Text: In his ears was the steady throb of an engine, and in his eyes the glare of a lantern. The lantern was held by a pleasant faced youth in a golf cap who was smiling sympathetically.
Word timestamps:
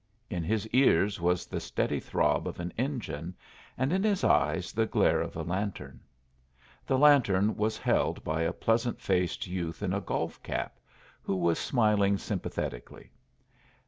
In 0.31 0.41
his 0.43 0.67
ears 0.69 1.21
was 1.21 1.45
the 1.45 1.59
steady 1.59 1.99
throb 1.99 2.47
of 2.47 2.59
an 2.59 2.73
engine, 2.75 3.35
and 3.77 3.93
in 3.93 4.01
his 4.01 4.23
eyes 4.23 4.71
the 4.71 4.87
glare 4.87 5.21
of 5.21 5.35
a 5.35 5.43
lantern. 5.43 5.99
The 6.87 6.97
lantern 6.97 7.55
was 7.55 7.77
held 7.77 8.23
by 8.23 8.41
a 8.41 8.51
pleasant 8.51 8.99
faced 8.99 9.45
youth 9.45 9.83
in 9.83 9.93
a 9.93 10.01
golf 10.01 10.41
cap 10.41 10.79
who 11.21 11.35
was 11.35 11.59
smiling 11.59 12.17
sympathetically. 12.17 13.11